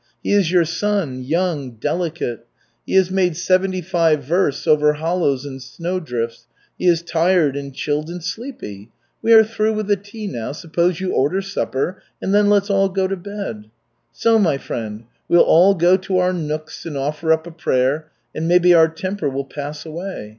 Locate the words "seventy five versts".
3.37-4.65